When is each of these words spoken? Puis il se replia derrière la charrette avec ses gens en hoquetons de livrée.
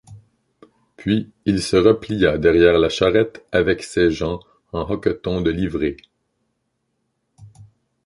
Puis 0.97 1.29
il 1.45 1.61
se 1.61 1.75
replia 1.75 2.39
derrière 2.39 2.79
la 2.79 2.89
charrette 2.89 3.45
avec 3.51 3.83
ses 3.83 4.09
gens 4.09 4.39
en 4.71 4.81
hoquetons 4.89 5.41
de 5.41 5.51
livrée. 5.51 5.97